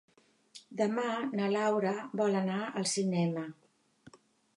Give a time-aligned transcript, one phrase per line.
[0.77, 1.03] Demà
[1.39, 1.91] na Laura
[2.21, 3.45] vol anar al cinema.